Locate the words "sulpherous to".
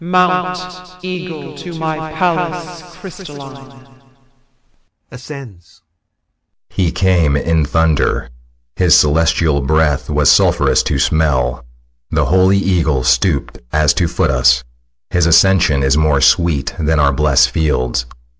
10.31-10.97